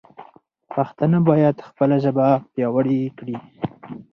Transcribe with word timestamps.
پښتانه 0.73 1.19
باید 1.29 1.57
خپله 1.67 1.95
ژبه 2.03 2.27
پیاوړې 2.53 3.01
کړي. 3.17 3.37